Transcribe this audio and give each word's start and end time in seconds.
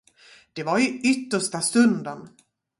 Det 0.53 0.63
var 0.65 0.77
i 0.79 1.01
yttersta 1.03 1.61
stunden. 1.61 2.29